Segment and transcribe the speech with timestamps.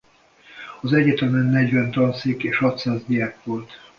[0.81, 3.71] Az egyetemen negyven tanszék és hatszáz diák volt.